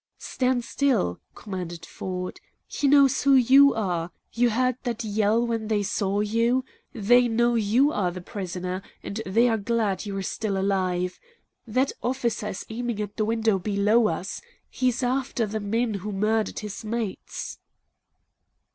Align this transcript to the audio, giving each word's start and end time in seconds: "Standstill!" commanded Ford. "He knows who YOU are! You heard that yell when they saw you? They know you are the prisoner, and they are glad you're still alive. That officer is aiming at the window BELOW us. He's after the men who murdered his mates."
"Standstill!" 0.17 1.19
commanded 1.35 1.85
Ford. 1.85 2.39
"He 2.65 2.87
knows 2.87 3.21
who 3.21 3.35
YOU 3.35 3.75
are! 3.75 4.09
You 4.33 4.49
heard 4.49 4.77
that 4.81 5.03
yell 5.03 5.45
when 5.45 5.67
they 5.67 5.83
saw 5.83 6.21
you? 6.21 6.65
They 6.91 7.27
know 7.27 7.53
you 7.53 7.91
are 7.91 8.09
the 8.09 8.19
prisoner, 8.19 8.81
and 9.03 9.21
they 9.27 9.47
are 9.47 9.59
glad 9.59 10.07
you're 10.07 10.23
still 10.23 10.57
alive. 10.57 11.19
That 11.67 11.91
officer 12.01 12.47
is 12.47 12.65
aiming 12.67 12.99
at 12.99 13.15
the 13.15 13.25
window 13.25 13.59
BELOW 13.59 14.07
us. 14.07 14.41
He's 14.71 15.03
after 15.03 15.45
the 15.45 15.59
men 15.59 15.93
who 15.93 16.11
murdered 16.11 16.57
his 16.61 16.83
mates." 16.83 17.59